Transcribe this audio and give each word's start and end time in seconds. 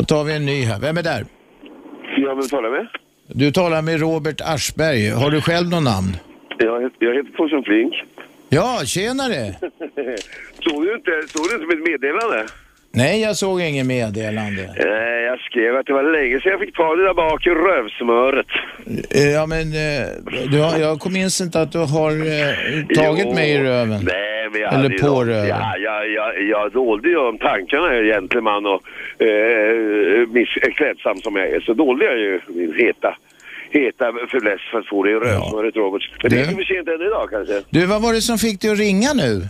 Då 0.00 0.04
tar 0.04 0.24
vi 0.24 0.32
en 0.36 0.46
ny 0.46 0.64
här. 0.64 0.78
Vem 0.80 0.96
är 0.96 1.02
där? 1.02 1.24
Ja, 2.16 2.34
vem 2.34 2.48
talar 2.48 2.70
med? 2.70 2.86
Du 3.26 3.50
talar 3.52 3.82
med 3.82 4.00
Robert 4.00 4.40
Aschberg. 4.40 5.08
Har 5.10 5.30
du 5.30 5.40
själv 5.40 5.68
någon 5.68 5.84
namn? 5.84 6.16
Jag, 6.58 6.82
heter- 6.82 7.06
jag 7.06 7.14
heter 7.14 7.30
Torsten 7.36 7.62
Flink. 7.64 7.94
Ja, 8.48 8.80
tjenare! 8.84 9.54
såg 10.64 10.84
du 10.84 10.94
inte, 10.94 11.10
såg 11.28 11.44
du 11.48 11.54
inte 11.54 11.66
mitt 11.76 11.88
meddelande? 11.88 12.46
Nej, 12.92 13.20
jag 13.22 13.36
såg 13.36 13.60
ingen 13.60 13.86
meddelande. 13.86 14.74
Nej, 14.84 15.22
jag 15.24 15.38
skrev 15.40 15.76
att 15.76 15.86
det 15.86 15.92
var 15.92 16.02
länge 16.02 16.40
sedan 16.40 16.50
jag 16.52 16.60
fick 16.60 16.76
ta 16.76 16.96
det 16.96 17.04
där 17.04 17.14
bak 17.14 17.46
i 17.46 17.50
rövsmöret. 17.50 18.46
Eh, 19.14 19.30
Ja, 19.30 19.46
men 19.46 19.60
eh, 19.72 20.06
du 20.52 20.58
har, 20.60 20.78
jag 20.78 21.12
minns 21.12 21.40
inte 21.40 21.60
att 21.60 21.72
du 21.72 21.78
har 21.78 22.10
eh, 22.10 22.96
tagit 23.04 23.24
Jo, 23.26 23.34
mig 23.34 23.50
i 23.50 23.58
röven. 23.58 24.00
Nej, 24.04 24.48
men 24.52 24.60
jag 24.60 24.74
Eller 24.74 24.98
på 24.98 25.06
något- 25.06 25.26
röven. 25.26 25.48
Ja, 25.48 25.76
jag, 25.76 26.10
jag, 26.10 26.42
jag 26.48 26.72
dolde 26.72 27.08
ju 27.08 27.16
om 27.16 27.38
tankarna, 27.38 27.86
jag 27.94 27.98
är 28.06 28.12
gentleman 28.14 28.66
och 28.66 28.82
eh, 29.20 30.28
miss, 30.28 30.48
klädsam 30.76 31.16
som 31.16 31.36
jag 31.36 31.48
är, 31.48 31.60
så 31.60 31.72
dolde 31.74 32.04
jag 32.04 32.18
ju 32.18 32.40
min 32.48 32.74
heta 32.74 33.16
heta 33.70 34.12
fäbless 34.32 34.60
för 34.70 34.78
att 34.78 34.86
få 34.86 35.02
det 35.02 35.10
i 35.10 35.14
rövsmöret, 35.14 35.76
Robert. 35.76 36.10
Men 36.22 36.30
det 36.30 36.40
är 36.40 36.44
för 36.44 36.64
sent 36.64 36.88
än 36.88 37.02
idag 37.02 37.30
kanske. 37.30 37.62
Du, 37.70 37.86
vad 37.86 38.02
var 38.02 38.12
det 38.12 38.20
som 38.20 38.38
fick 38.38 38.60
dig 38.60 38.70
att 38.70 38.78
ringa 38.78 39.12
nu? 39.14 39.42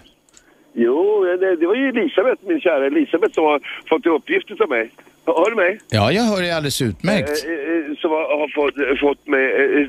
Jo, 0.73 1.25
det, 1.41 1.56
det 1.56 1.66
var 1.66 1.75
ju 1.75 1.88
Elisabeth, 1.88 2.42
min 2.47 2.61
kära 2.61 2.87
Elisabeth, 2.87 3.34
som 3.34 3.45
har 3.45 3.61
fått 3.88 4.06
i 4.06 4.09
uppgift 4.09 4.61
av 4.61 4.69
mig. 4.69 4.91
Hör 5.27 5.51
du 5.51 5.56
mig? 5.56 5.80
Ja, 5.91 6.12
jag 6.12 6.23
hör 6.23 6.42
dig 6.42 6.52
alldeles 6.52 6.83
utmärkt. 6.83 7.28
Eh, 7.28 7.52
eh, 7.52 7.97
som 7.98 8.11
har, 8.11 8.39
har 8.39 8.48
fått, 8.48 8.98
fått 9.00 9.27
mig, 9.27 9.45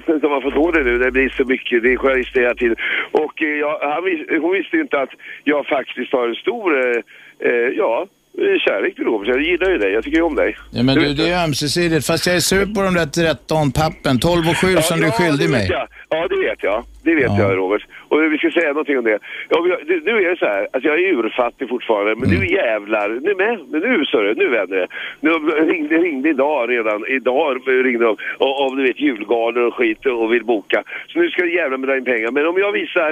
eh, 0.07 0.19
som 0.19 0.31
har 0.31 0.41
fått 0.41 0.55
order 0.55 0.83
nu. 0.83 0.97
Det 0.97 1.11
blir 1.11 1.29
så 1.29 1.45
mycket, 1.45 1.83
det 1.83 1.93
är 1.93 1.97
journalister 1.97 2.41
hela 2.41 2.55
tiden. 2.55 2.75
Och 3.11 3.43
eh, 3.43 3.49
jag, 3.49 3.79
han, 3.79 4.03
hon 4.41 4.51
visste 4.51 4.75
ju 4.75 4.81
inte 4.81 4.99
att 4.99 5.09
jag 5.43 5.67
faktiskt 5.67 6.13
har 6.13 6.27
en 6.27 6.35
stor, 6.35 6.79
eh, 6.79 7.01
eh, 7.39 7.69
ja, 7.77 8.01
eh, 8.01 8.07
kärlek 8.37 8.95
till 8.95 9.03
Robert. 9.03 9.27
Jag 9.27 9.41
gillar 9.41 9.69
ju 9.69 9.77
dig, 9.77 9.91
jag 9.93 10.03
tycker 10.03 10.17
ju 10.17 10.23
om 10.23 10.35
dig. 10.35 10.57
Ja, 10.71 10.83
men 10.83 10.95
du, 10.95 11.01
vet 11.07 11.17
det 11.17 11.29
är 11.29 11.43
ömsesidigt. 11.43 12.07
Fast 12.07 12.27
jag 12.27 12.35
är 12.35 12.39
sur 12.39 12.65
på 12.65 12.81
de 12.81 12.93
där 12.93 13.05
13 13.05 13.71
pappen. 13.71 14.19
12 14.19 14.49
och 14.49 14.57
7 14.57 14.75
som 14.81 14.99
du 14.99 15.07
är 15.07 15.11
skyldig 15.11 15.49
mig. 15.49 15.67
jag. 15.69 15.87
Ja, 16.09 16.27
det 16.27 16.37
vet 16.49 16.63
jag. 16.63 16.83
Det 17.03 17.15
vet 17.15 17.23
Ja. 17.23 17.39
jag, 17.39 17.57
Robert. 17.57 17.81
Och 18.11 18.33
vi 18.33 18.37
ska 18.37 18.51
säga 18.51 18.67
någonting 18.67 18.97
om 18.97 19.03
det. 19.03 19.19
Ja, 19.49 19.57
nu 19.87 20.11
är 20.25 20.29
det 20.29 20.37
så 20.39 20.45
här, 20.45 20.67
att 20.73 20.83
jag 20.83 20.99
är 20.99 21.13
urfattig 21.13 21.69
fortfarande, 21.69 22.15
men 22.15 22.29
Mm. 22.29 22.39
nu 22.39 22.45
jävlar, 22.47 23.09
nu 23.09 23.35
med, 23.35 23.59
men 23.71 23.79
nu 23.81 24.05
så 24.05 24.21
nu 24.21 24.47
vänder 24.47 24.77
det. 24.77 24.87
Nu 25.19 25.29
ringde, 25.71 25.97
ringde 25.97 26.29
idag 26.29 26.69
redan, 26.69 27.05
idag 27.07 27.57
ringde 27.67 28.05
de 28.05 28.15
om 28.39 28.75
du 28.77 28.83
vet 28.83 28.99
julgalor 28.99 29.63
och 29.67 29.73
skit 29.75 30.05
och 30.05 30.33
vill 30.33 30.43
boka. 30.45 30.83
Så 31.07 31.19
nu 31.19 31.29
ska 31.29 31.41
det 31.43 31.49
jävla 31.51 31.77
med 31.77 31.89
dra 31.89 31.97
in 31.97 32.05
pengar. 32.05 32.31
Men 32.31 32.47
om 32.47 32.57
jag 32.57 32.71
visar, 32.71 33.09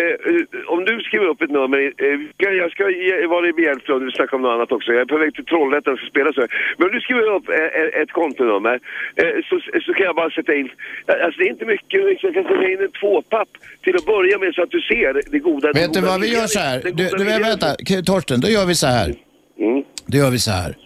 eh, 0.00 0.02
eh, 0.34 0.42
om 0.66 0.84
du 0.84 1.00
skriver 1.00 1.26
upp 1.26 1.42
ett 1.42 1.50
nummer, 1.50 1.78
eh, 1.98 2.20
jag- 2.36 2.70
ska 2.70 2.90
ge- 2.90 3.26
vara 3.26 3.40
dig 3.40 3.52
behjälplig 3.52 3.96
om 3.96 4.04
du 4.04 4.10
snackar 4.10 4.36
om 4.36 4.42
något 4.42 4.54
annat 4.54 4.72
också. 4.72 4.92
Jag 4.92 5.00
är 5.00 5.04
på 5.06 5.18
väg 5.18 5.34
till 5.34 5.44
Trollhättan 5.44 5.92
och 5.92 5.98
ska 5.98 6.08
spela 6.08 6.32
så. 6.32 6.40
Men 6.76 6.86
om 6.88 6.92
du 6.94 7.00
skriver 7.00 7.34
upp 7.36 7.48
eh, 7.48 7.54
eh, 7.80 8.02
ett 8.02 8.12
kontonummer 8.12 8.78
eh, 9.16 9.34
så, 9.48 9.60
så 9.86 9.92
kan 9.94 10.06
jag 10.06 10.14
bara 10.16 10.30
sätta 10.30 10.54
in, 10.54 10.70
alltså 11.06 11.38
det 11.38 11.44
är 11.44 11.50
inte 11.50 11.64
mycket, 11.64 12.00
jag 12.22 12.34
kan 12.34 12.44
sätta 12.44 12.68
in 12.70 12.80
en 12.80 12.90
tvåpapp 13.00 13.48
till 13.84 13.96
att 13.96 14.06
börja 14.06 14.33
med 14.38 14.54
så 14.54 14.62
att 14.62 14.70
du 14.70 14.80
ser 14.80 15.30
det 15.32 15.38
goda. 15.38 15.72
det 15.72 15.80
Vet 15.80 15.92
du 15.92 16.00
goda 16.00 16.12
vad 16.12 16.20
vi 16.20 16.32
gör 16.32 16.46
så 16.46 16.58
här? 16.58 16.82
Du, 16.94 17.08
du, 17.08 17.24
vänta, 17.24 17.74
Torsten, 18.06 18.40
då 18.40 18.48
gör 18.48 18.66
vi 18.66 18.74
så 18.74 18.86
här. 18.86 19.14
Mm. 19.58 19.84
Då 20.06 20.18
gör 20.18 20.30
vi 20.30 20.38
så 20.38 20.50
här. 20.50 20.76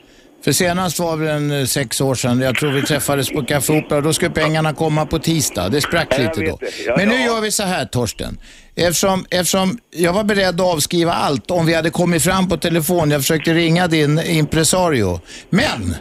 För 0.44 0.52
senast 0.52 0.98
var 0.98 1.16
det 1.16 1.30
en 1.30 1.50
eh, 1.50 1.64
sex 1.64 2.00
år 2.00 2.14
sedan, 2.14 2.41
jag 2.41 2.56
tror 2.56 2.70
vi 2.70 2.82
träffades 2.82 3.30
på 3.30 3.42
Café 3.42 3.78
Opera, 3.78 4.00
då 4.00 4.12
skulle 4.12 4.30
pengarna 4.30 4.74
komma 4.74 5.06
på 5.06 5.19
tisdag. 5.19 5.69
Det 5.69 5.80
sprack 5.80 6.19
lite 6.19 6.41
då. 6.41 6.58
Ja, 6.86 6.94
Men 6.96 7.08
nu 7.08 7.14
ja. 7.14 7.24
gör 7.24 7.41
vi 7.41 7.50
så 7.50 7.62
här 7.62 7.84
Torsten. 7.84 8.38
Eftersom, 8.76 9.24
eftersom 9.30 9.78
jag 9.91 10.12
var 10.12 10.24
beredd 10.24 10.60
att 10.60 10.74
avskriva 10.74 11.12
allt 11.12 11.50
om 11.50 11.66
vi 11.66 11.74
hade 11.74 11.91
kommit 11.91 12.22
fram 12.24 12.48
på 12.48 12.56
telefon, 12.56 13.10
jag 13.10 13.20
försökte 13.20 13.54
ringa 13.54 13.86
din 13.86 14.20
impresario. 14.20 15.20
Men, 15.50 15.94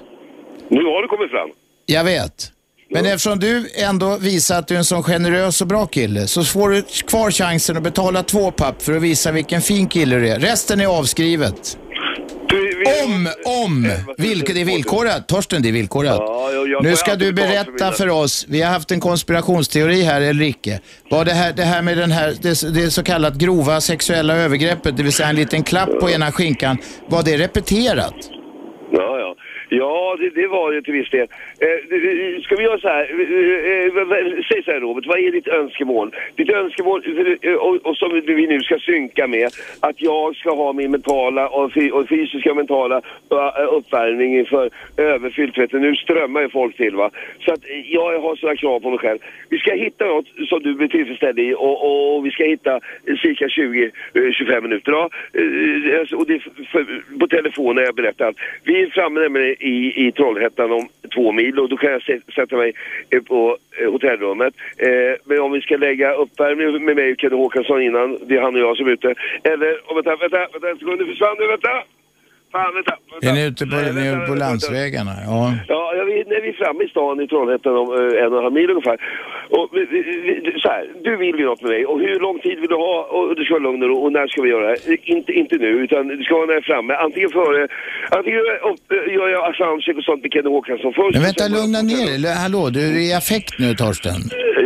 Nu 0.69 0.83
har 0.83 1.01
du 1.01 1.07
kommit 1.07 1.31
fram. 1.31 1.49
jag 1.85 2.03
vet. 2.03 2.51
Men 2.89 3.05
eftersom 3.05 3.39
du 3.39 3.69
ändå 3.75 4.17
visar 4.17 4.59
att 4.59 4.67
du 4.67 4.73
är 4.73 4.77
en 4.77 4.85
sån 4.85 5.03
generös 5.03 5.61
och 5.61 5.67
bra 5.67 5.85
kille 5.88 6.27
så 6.27 6.43
får 6.43 6.69
du 6.69 6.81
kvar 7.07 7.31
chansen 7.31 7.77
att 7.77 7.83
betala 7.83 8.23
två 8.23 8.52
papp 8.52 8.81
för 8.81 8.93
att 8.95 9.02
visa 9.02 9.31
vilken 9.31 9.61
fin 9.61 9.87
kille 9.87 10.15
du 10.15 10.30
är. 10.30 10.39
Resten 10.39 10.81
är 10.81 10.86
avskrivet. 10.87 11.77
Du, 12.49 12.61
vi- 12.80 13.03
Om, 13.05 13.27
om, 13.65 13.92
vilket 14.17 14.58
är 14.58 14.65
villkorat. 14.65 15.27
Torsten, 15.27 15.61
det 15.61 15.70
är 15.70 15.73
villkorat. 15.73 16.15
Ja, 16.20 16.52
jag- 16.52 16.67
jag 16.70 16.83
Nu 16.83 16.95
ska 16.95 17.15
du 17.15 17.33
berätta 17.33 17.92
för 17.92 18.09
oss, 18.09 18.45
vi 18.49 18.61
har 18.61 18.71
haft 18.71 18.92
en 18.92 18.99
konspirationsteori 18.99 20.02
här 20.02 20.21
eller 20.21 20.45
icke. 20.45 20.80
Var 21.11 21.25
det 21.25 21.33
här, 21.33 21.54
det 21.54 21.64
här 21.64 21.81
med 21.81 21.98
den 21.98 22.11
här, 22.11 22.33
det, 22.42 22.73
det 22.73 22.92
så 22.92 23.04
kallat 23.04 23.33
grova 23.36 23.81
sexuella 23.81 24.36
övergreppet, 24.36 24.98
det 24.98 25.04
vill 25.04 25.14
säga 25.14 25.30
en 25.30 25.36
liten 25.36 25.64
klapp 25.64 25.89
på 25.99 26.09
ena 26.09 26.31
skinkan, 26.31 26.77
var 27.09 27.23
det 27.23 27.37
repeterat? 27.37 28.14
Ja, 29.70 30.16
det, 30.20 30.30
det 30.30 30.48
var 30.48 30.72
det 30.72 30.82
till 30.82 30.94
viss 30.94 31.10
del. 31.10 31.28
Eh, 31.60 32.42
ska 32.42 32.55
vi 32.55 32.64
göra 32.64 32.80
så 32.80 32.88
här? 32.88 33.04
Eh, 33.04 34.17
eh, 34.17 34.44
säg 34.50 34.64
så 34.64 34.72
här 34.72 34.80
Robert, 34.80 35.05
vad 35.05 35.20
är 35.20 35.32
ditt 35.32 35.48
önskemål? 35.48 36.16
Ditt 36.36 36.50
önskemål, 36.50 37.04
eh, 37.05 37.52
eh, 37.52 37.55
och, 37.55 37.76
och 37.76 37.98
som 37.98 38.22
vi 38.26 38.48
nu 38.48 38.60
ska 38.60 38.80
synka 38.80 39.28
med, 39.28 39.50
att 39.80 40.02
jag 40.02 40.36
ska 40.36 40.55
ha 40.55 40.73
min 40.73 40.92
mentala 40.92 41.50
och, 41.50 41.72
och 41.92 42.10
fysiska 42.10 42.50
och 42.50 42.58
mentala 42.58 43.02
eh, 43.32 43.73
uppvärmning 43.73 44.38
inför 44.39 44.70
överfyllt. 44.98 45.58
Vet 45.58 45.72
du, 45.72 45.80
nu 45.80 45.95
strömmar 45.95 46.42
ju 46.42 46.49
folk 46.49 46.78
till 46.78 46.95
va. 46.95 47.10
Så 47.39 47.54
att 47.54 47.61
jag 47.86 48.20
har 48.20 48.36
sådana 48.36 48.55
krav 48.55 48.80
på 48.80 48.89
mig 48.89 48.99
själv. 48.99 49.20
Vi 49.49 49.58
ska 49.58 49.73
hitta 49.73 50.05
något 50.05 50.28
som 50.49 50.64
du 50.64 50.73
blir 50.73 50.88
tillfredsställd 50.88 51.39
i 51.39 51.54
och, 51.54 51.86
och, 51.86 52.16
och 52.16 52.26
vi 52.26 52.32
ska 52.32 52.44
hitta 52.44 52.80
cirka 53.22 53.45
20-25 53.48 54.61
minuter. 54.61 54.92
Ja. 54.92 55.10
Alltså, 55.99 56.16
och 56.16 56.28
det, 56.28 56.34
är 56.34 56.66
för, 56.72 57.04
på 57.20 57.28
telefon 57.28 57.78
har 57.78 57.84
jag 57.84 57.95
berättat. 57.95 58.36
Vi 58.64 58.82
är 58.82 58.89
framme 58.89 59.20
nämligen 59.20 59.56
i, 59.59 60.07
i 60.07 60.11
Trollhättan 60.11 60.71
om 60.71 60.87
två 61.15 61.31
mil 61.31 61.59
och 61.59 61.69
då 61.69 61.77
kan 61.77 61.91
jag 61.91 62.01
sä- 62.01 62.31
sätta 62.35 62.57
mig 62.57 62.73
eh, 63.09 63.21
på 63.21 63.57
eh, 63.81 63.91
hotellrummet. 63.91 64.53
Eh, 64.77 64.89
men 65.25 65.41
om 65.41 65.51
vi 65.51 65.61
ska 65.61 65.77
lägga 65.77 66.13
uppvärmning 66.13 66.85
med 66.85 66.95
mig 66.95 67.11
och 67.11 67.19
Kenny 67.19 67.35
Håkansson 67.35 67.81
innan, 67.81 68.17
det 68.27 68.35
är 68.37 68.41
han 68.41 68.55
och 68.55 68.61
jag 68.61 68.77
som 68.77 68.87
är 68.87 68.91
ute. 68.91 69.15
Eller, 69.43 69.71
oh, 69.87 69.95
vänta, 69.95 70.15
vänta, 70.15 70.37
vänta 70.53 70.69
en 70.69 70.77
sekund, 70.77 70.99
nu 70.99 71.05
försvann 71.05 71.35
du, 71.37 71.47
vänta! 71.47 71.69
Fan, 72.51 72.73
vänta, 72.73 72.97
vänta. 73.11 73.27
Är 73.29 73.33
ni 73.33 73.45
ute 73.47 73.65
på, 73.65 73.75
Nej, 73.75 73.85
vänta, 73.85 74.01
ute 74.01 74.11
på 74.25 74.31
vänta, 74.31 74.45
landsvägarna? 74.45 75.11
Ja. 75.25 75.53
Ja, 75.67 75.93
ja 75.97 76.03
vi, 76.03 76.23
när 76.27 76.41
vi 76.41 76.49
är 76.49 76.53
framme 76.53 76.83
i 76.83 76.87
stan 76.89 77.21
i 77.21 77.27
Trollhättan 77.27 77.75
om 77.77 77.87
eh, 77.93 78.23
en 78.23 78.31
och 78.33 78.37
en 78.37 78.43
halv 78.43 78.53
mil 78.53 78.69
ungefär. 78.69 78.97
Och, 79.49 79.69
så 80.63 80.67
här, 80.75 80.83
du 81.03 81.17
vill 81.17 81.35
ju 81.39 81.45
något 81.45 81.61
med 81.61 81.71
mig 81.71 81.85
och 81.85 81.99
hur 81.99 82.19
lång 82.19 82.39
tid 82.39 82.58
vill 82.59 82.69
du 82.69 82.75
ha 82.75 82.95
och 83.15 83.35
det 83.35 83.43
ska 83.45 83.53
vara 83.53 83.63
lugn 83.63 83.83
och 83.83 83.89
ro 83.89 83.97
och 84.05 84.11
när 84.11 84.27
ska 84.27 84.41
vi 84.41 84.49
göra 84.49 84.67
det? 84.71 84.77
Inte, 85.15 85.31
inte 85.41 85.55
nu 85.55 85.67
utan 85.83 86.08
det 86.08 86.23
ska 86.23 86.33
vara 86.35 86.45
när 86.45 86.53
jag 86.53 86.63
är 86.63 86.67
framme. 86.73 86.93
Antingen 87.05 87.30
före, 87.30 87.67
antingen 88.17 88.39
eh, 88.39 89.13
gör 89.17 89.27
jag 89.36 89.55
soundcheck 89.55 89.97
och 89.97 90.03
sånt 90.03 90.21
med 90.23 90.31
Kenny 90.33 90.49
Håkansson 90.55 90.93
först. 90.99 91.13
Men 91.15 91.23
vänta, 91.30 91.47
lugna 91.47 91.81
ner 91.81 92.07
Eller, 92.15 92.33
Hallå, 92.43 92.63
du 92.77 92.81
är 92.89 92.99
i 93.09 93.13
affekt 93.21 93.53
nu 93.59 93.67
Torsten. 93.75 94.19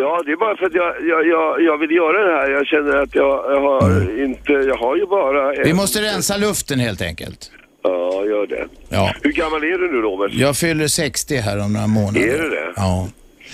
Ja, 0.03 0.11
det 0.25 0.31
är 0.31 0.39
bara 0.45 0.55
för 0.57 0.65
att 0.65 0.75
jag, 0.81 0.89
jag, 1.11 1.21
jag, 1.27 1.61
jag 1.69 1.77
vill 1.77 1.91
göra 2.01 2.17
det 2.27 2.33
här. 2.39 2.49
Jag 2.57 2.65
känner 2.67 2.93
att 3.03 3.15
jag, 3.15 3.33
jag 3.53 3.61
har 3.61 3.81
inte, 4.25 4.53
jag 4.71 4.77
har 4.85 4.95
ju 5.01 5.05
bara... 5.05 5.53
En, 5.55 5.63
Vi 5.63 5.73
måste 5.73 5.97
rensa 6.01 6.37
luften 6.37 6.79
helt 6.79 7.01
enkelt. 7.01 7.51
Ja, 7.83 8.25
gör 8.25 8.47
det. 8.47 8.67
Ja. 8.89 9.13
Hur 9.23 9.31
gammal 9.31 9.63
är 9.63 9.77
du 9.77 9.91
nu 9.91 10.01
Robert? 10.01 10.31
Jag 10.33 10.57
fyller 10.57 10.87
60 10.87 11.35
här 11.35 11.65
om 11.65 11.73
några 11.73 11.87
månader. 11.87 12.21
Är 12.21 12.41
du 12.43 12.49
det? 12.49 12.73
Ja. 12.75 13.07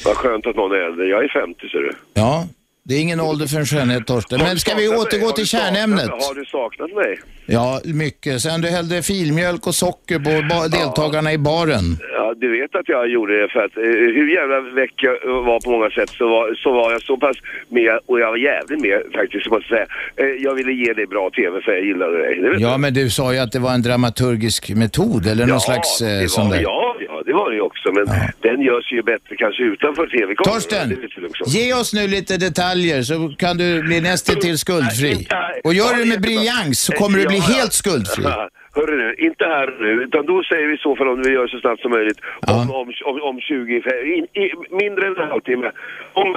Vad 0.06 0.16
skönt 0.18 0.48
att 0.48 0.56
någon 0.56 0.72
är 0.72 0.76
äldre. 0.76 1.06
Jag 1.06 1.24
är 1.24 1.28
50 1.46 1.70
ser 1.70 1.78
du. 1.78 1.92
Ja, 2.14 2.48
det 2.84 2.96
är 2.96 3.02
ingen 3.02 3.20
ålder 3.20 3.46
för 3.48 3.58
en 3.60 3.66
skönhet 3.66 4.08
Torsten. 4.08 4.40
Men 4.44 4.58
ska 4.58 4.76
vi 4.76 4.88
återgå 4.90 5.32
till 5.32 5.48
kärnämnet? 5.48 6.10
Har 6.10 6.36
du 6.36 6.46
saknat 6.46 6.92
mig? 6.94 7.20
Ja, 7.46 7.82
mycket. 7.86 8.42
Sen 8.42 8.62
du 8.62 8.68
hällde 8.68 9.02
filmjölk 9.04 9.68
och 9.68 9.76
socker 9.76 10.20
på 10.20 10.56
ba- 10.56 10.68
deltagarna 10.68 11.34
i 11.34 11.38
baren. 11.38 11.84
Ja, 12.14 12.34
du 12.38 12.62
vet 12.62 12.76
att 12.76 12.90
jag 12.90 13.08
gjorde 13.10 13.42
det 13.42 13.50
för 13.50 13.60
att 13.66 13.78
eh, 13.78 13.84
hur 14.18 14.34
jävla 14.36 14.60
väck 14.76 14.94
jag 14.96 15.44
var 15.44 15.60
på 15.60 15.70
många 15.72 15.90
sätt 15.90 16.10
så 16.10 16.28
var, 16.30 16.54
så 16.56 16.72
var 16.74 16.92
jag 16.92 17.02
så 17.02 17.18
pass 17.18 17.38
med 17.70 18.00
och 18.06 18.20
jag 18.20 18.30
var 18.30 18.38
jävligt 18.38 18.82
med 18.82 19.02
faktiskt 19.14 19.50
måste 19.50 19.76
jag 19.76 19.88
säga. 19.88 19.88
Eh, 20.30 20.36
jag 20.44 20.54
ville 20.56 20.72
ge 20.72 20.94
dig 20.94 21.08
bra 21.08 21.30
TV 21.30 21.62
för 21.62 21.72
jag 21.72 21.86
gillade 21.86 22.18
dig. 22.18 22.40
Det 22.42 22.50
vet 22.50 22.60
Ja, 22.60 22.72
du. 22.72 22.78
men 22.78 22.94
du 22.94 23.10
sa 23.10 23.34
ju 23.34 23.40
att 23.40 23.52
det 23.52 23.60
var 23.60 23.74
en 23.74 23.82
dramaturgisk 23.82 24.70
metod 24.70 25.28
eller 25.28 25.46
någon 25.46 25.62
slags 25.62 26.02
eh, 26.02 26.22
det 26.22 26.30
sån 26.30 26.50
var, 26.50 26.56
där. 26.56 26.64
ja, 26.64 26.87
var 27.40 27.50
det 27.50 27.56
ju 27.56 27.62
också. 27.62 27.88
Men 27.98 28.06
den 28.48 28.62
görs 28.62 28.88
ju 28.92 29.02
bättre 29.14 29.34
kanske 29.44 29.64
utanför 29.64 30.06
TV-kameran. 30.08 30.62
Torsten, 30.62 30.88
ge 31.58 31.74
oss 31.74 31.94
nu 31.94 32.04
lite 32.08 32.34
detaljer 32.38 33.02
så 33.02 33.16
kan 33.44 33.58
du 33.58 33.70
bli 33.90 34.02
nästintill 34.02 34.58
skuldfri. 34.58 35.14
Och 35.64 35.74
gör 35.74 35.92
ja, 35.92 35.98
du 35.98 36.04
det 36.04 36.10
med 36.10 36.22
briljans 36.22 36.80
så 36.86 36.92
kommer 37.00 37.18
du 37.20 37.26
bli 37.26 37.38
Ja, 37.38 37.46
ja. 37.50 37.56
helt 37.58 37.74
skuldfri. 37.74 38.24
Hörru 38.78 38.98
nu, 38.98 39.16
inte 39.28 39.44
här 39.44 39.68
nu, 39.80 39.92
utan 40.04 40.26
då 40.26 40.44
säger 40.44 40.68
vi 40.68 40.78
så 40.78 40.96
fall 40.96 41.08
om 41.08 41.22
vi 41.22 41.32
gör 41.38 41.48
så 41.48 41.60
snabbt 41.60 41.82
som 41.82 41.92
möjligt. 41.92 42.20
Ja. 42.42 42.62
Om, 42.62 42.72
om, 42.72 42.88
om, 43.10 43.22
om 43.30 43.40
20, 43.40 43.76
in, 44.18 44.26
i, 44.44 44.46
mindre 44.84 45.08
än 45.08 45.18
en 45.18 45.30
halvtimme. 45.30 45.72
Om 46.14 46.28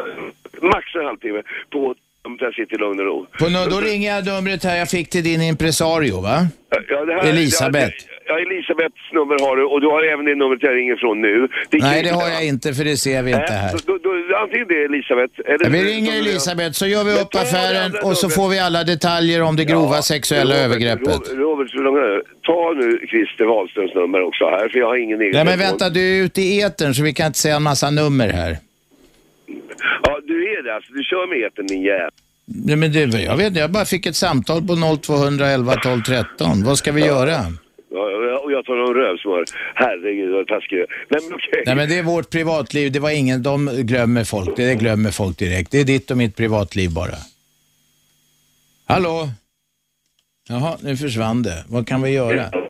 max 0.63 0.85
en 0.95 1.05
halvtimme 1.05 1.43
på 1.71 1.95
om 2.23 2.39
jag 2.41 2.55
sitter 2.55 2.75
i 2.75 2.79
lugn 2.79 3.01
och 3.01 3.07
ro. 3.07 3.27
På, 3.39 3.47
då 3.71 3.81
ringer 3.81 4.15
jag 4.15 4.27
numret 4.27 4.65
här 4.65 4.77
jag 4.77 4.91
fick 4.91 5.11
till 5.11 5.25
din 5.25 5.43
impresario 5.43 6.21
va? 6.21 6.47
Ja, 6.89 7.05
här, 7.07 7.29
Elisabeth. 7.29 7.97
Ja, 8.31 8.39
Elisabeths 8.39 9.07
nummer 9.13 9.37
har 9.47 9.57
du 9.57 9.65
och 9.73 9.81
du 9.81 9.87
har 9.87 10.03
även 10.13 10.25
det 10.25 10.35
numret 10.35 10.63
jag 10.63 10.75
ringer 10.81 10.97
från 10.97 11.21
nu. 11.21 11.49
Nej, 11.73 12.03
det 12.03 12.11
har 12.21 12.29
jag 12.37 12.47
inte 12.47 12.75
för 12.75 12.85
det 12.85 12.97
ser 12.97 13.23
vi 13.23 13.31
inte 13.31 13.53
här. 13.53 13.73
Då, 13.87 13.99
då, 14.05 14.11
antingen 14.43 14.67
det 14.69 14.75
är 14.83 14.85
Elisabeth 14.91 15.35
eller... 15.51 15.71
Vi 15.71 15.81
ringer 15.93 16.19
Elisabeth 16.19 16.73
så 16.81 16.87
gör 16.87 17.05
vi 17.05 17.13
upp 17.23 17.35
affären 17.35 17.91
och 18.07 18.17
så 18.17 18.29
får 18.29 18.49
vi 18.49 18.59
alla 18.59 18.85
detaljer 18.85 19.43
om 19.43 19.57
det 19.57 19.65
grova 19.65 19.97
ja, 19.97 20.03
sexuella 20.03 20.55
Robert, 20.55 20.65
övergreppet. 20.65 21.23
Robert, 21.47 21.75
Robert, 21.75 22.25
ta 22.43 22.73
nu 22.81 23.07
Christer 23.11 23.45
Wahlströms 23.45 23.95
nummer 23.95 24.21
också 24.29 24.45
här 24.45 24.69
för 24.69 24.79
jag 24.79 24.87
har 24.87 24.97
ingen 24.97 25.21
egen 25.21 25.33
Nej 25.33 25.45
men 25.45 25.59
vänta, 25.59 25.91
du 25.91 26.01
är 26.01 26.25
ute 26.25 26.41
i 26.41 26.63
etern 26.63 26.95
så 26.95 27.03
vi 27.03 27.13
kan 27.13 27.27
inte 27.27 27.39
säga 27.39 27.57
en 27.57 27.63
massa 27.63 27.91
nummer 27.91 28.29
här. 28.29 28.57
Ja, 30.03 30.21
du 30.25 30.37
är 30.53 30.63
det 30.63 30.75
alltså. 30.75 30.93
Du 30.93 31.03
kör 31.03 31.27
med 31.27 31.47
etern 31.47 31.67
din 31.67 31.83
jävel. 31.83 32.11
Nej, 32.45 32.77
men 32.77 32.93
det, 32.93 33.23
jag 33.23 33.37
vet 33.37 33.57
jag 33.57 33.71
bara 33.71 33.85
fick 33.85 34.07
ett 34.07 34.17
samtal 34.17 34.63
på 34.63 34.99
0211 35.03 35.75
12 35.83 36.03
13. 36.03 36.65
Vad 36.65 36.79
ska 36.79 36.93
vi 36.93 37.01
ja. 37.01 37.07
göra? 37.07 37.37
Jag 38.61 38.67
tar 38.67 38.83
om 38.83 38.95
rövsmör. 38.95 39.45
Herregud 39.75 40.33
vad 40.33 40.47
taskig 40.47 40.77
Nej 40.79 40.87
men 41.09 41.35
okej. 41.35 41.49
Okay. 41.49 41.63
Nej 41.67 41.75
men 41.75 41.89
det 41.89 41.99
är 41.99 42.03
vårt 42.03 42.31
privatliv. 42.31 42.93
Det 42.93 42.99
var 42.99 43.11
ingen, 43.11 43.43
de 43.43 43.67
glömmer 43.67 44.25
folk. 44.25 44.57
Det 44.57 44.75
glömmer 44.75 45.11
folk 45.11 45.39
direkt. 45.39 45.71
Det 45.71 45.81
är 45.81 45.85
ditt 45.85 46.11
och 46.11 46.17
mitt 46.17 46.37
privatliv 46.37 46.95
bara. 46.95 47.17
Hallå? 48.87 49.29
Jaha, 50.49 50.77
nu 50.83 50.97
försvann 50.97 51.43
det. 51.43 51.65
Vad 51.69 51.89
kan 51.89 52.03
vi 52.03 52.11
göra? 52.11 52.51